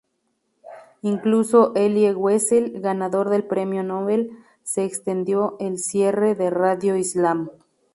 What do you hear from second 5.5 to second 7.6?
el cierre de Radio Islam.